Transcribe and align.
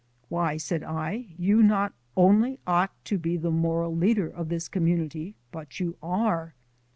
"Why," 0.29 0.57
said 0.57 0.81
I, 0.81 1.27
"you 1.37 1.61
not 1.61 1.93
only 2.17 2.57
ought 2.65 2.89
to 3.05 3.19
be 3.19 3.37
the 3.37 3.51
moral 3.51 3.95
leader 3.95 4.27
of 4.27 4.49
this 4.49 4.67
community, 4.67 5.35
but 5.51 5.79
you 5.79 5.95
are!" 6.01 6.55